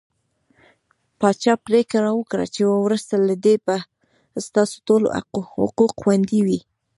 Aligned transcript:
پاچا 1.19 1.53
پرېکړه 1.67 2.09
وکړه 2.15 2.45
چې 2.55 2.61
وروسته 2.85 3.13
له 3.27 3.35
دې 3.43 3.55
به 3.65 3.77
ستاسو 4.45 4.75
ټول 4.87 5.03
حقوق 5.79 5.91
خوندي 6.01 6.39
وي. 6.45 6.59